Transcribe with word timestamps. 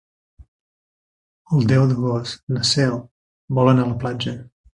El 1.57 1.67
deu 1.73 1.85
d'agost 1.91 2.41
na 2.57 2.65
Cel 2.71 2.97
vol 3.61 3.73
anar 3.75 3.87
a 3.87 3.93
la 3.95 4.01
platja. 4.07 4.37